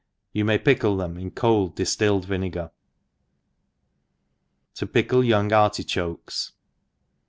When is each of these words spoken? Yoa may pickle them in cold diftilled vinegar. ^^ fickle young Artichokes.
Yoa 0.33 0.43
may 0.43 0.57
pickle 0.57 0.97
them 0.97 1.15
in 1.15 1.29
cold 1.29 1.75
diftilled 1.75 2.25
vinegar. 2.25 2.71
^^ 4.75 4.89
fickle 4.91 5.23
young 5.23 5.53
Artichokes. 5.53 6.53